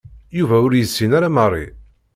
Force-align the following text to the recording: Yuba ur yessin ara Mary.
Yuba 0.37 0.55
ur 0.65 0.73
yessin 0.75 1.11
ara 1.17 1.29
Mary. 1.37 1.67